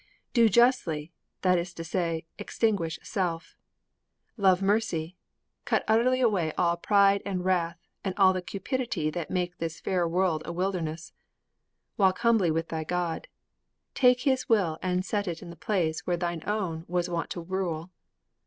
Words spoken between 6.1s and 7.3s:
away all the pride